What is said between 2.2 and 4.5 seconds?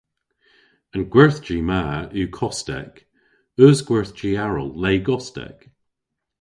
kostek. Eus gwerthji